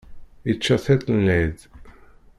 Ičča 0.51 0.75
tiṭ 0.83 1.03
n 1.15 1.17
lɛid. 1.25 1.57